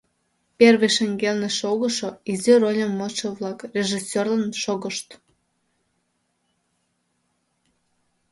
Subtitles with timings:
[0.57, 5.07] Первый шеҥгелне шогышо, изи рольым модшо-влак режиссёрлан шогышт.